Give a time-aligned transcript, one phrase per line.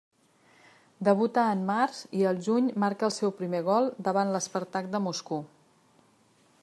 [1.09, 5.45] Debuta en març i al juny marca el seu primer gol, davant l'Spartak de Moscou.